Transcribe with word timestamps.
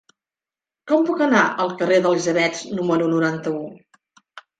Com 0.91 1.03
puc 1.09 1.19
anar 1.25 1.43
al 1.65 1.73
carrer 1.81 1.99
d'Elisabets 2.05 2.63
número 2.79 3.11
noranta-u? 3.13 3.61